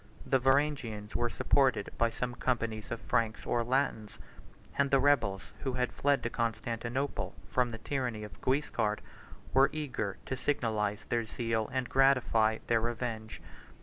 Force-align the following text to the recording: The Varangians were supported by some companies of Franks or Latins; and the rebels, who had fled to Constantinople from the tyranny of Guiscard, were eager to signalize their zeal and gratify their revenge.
The 0.25 0.39
Varangians 0.39 1.13
were 1.15 1.29
supported 1.29 1.91
by 1.99 2.09
some 2.09 2.33
companies 2.33 2.89
of 2.89 2.99
Franks 3.01 3.45
or 3.45 3.63
Latins; 3.63 4.17
and 4.75 4.89
the 4.89 4.99
rebels, 4.99 5.43
who 5.59 5.73
had 5.73 5.93
fled 5.93 6.23
to 6.23 6.29
Constantinople 6.31 7.35
from 7.47 7.69
the 7.69 7.77
tyranny 7.77 8.23
of 8.23 8.41
Guiscard, 8.41 9.01
were 9.53 9.69
eager 9.71 10.17
to 10.25 10.35
signalize 10.35 11.05
their 11.05 11.23
zeal 11.23 11.69
and 11.71 11.87
gratify 11.87 12.57
their 12.65 12.81
revenge. 12.81 13.43